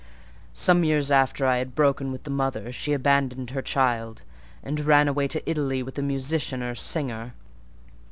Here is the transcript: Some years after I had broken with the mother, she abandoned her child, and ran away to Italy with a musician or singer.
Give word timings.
Some 0.55 0.83
years 0.83 1.11
after 1.11 1.45
I 1.45 1.57
had 1.59 1.75
broken 1.75 2.11
with 2.11 2.23
the 2.23 2.31
mother, 2.31 2.71
she 2.71 2.91
abandoned 2.91 3.51
her 3.51 3.61
child, 3.61 4.23
and 4.63 4.79
ran 4.79 5.07
away 5.07 5.27
to 5.27 5.47
Italy 5.47 5.83
with 5.83 5.99
a 5.99 6.01
musician 6.01 6.63
or 6.63 6.73
singer. 6.73 7.33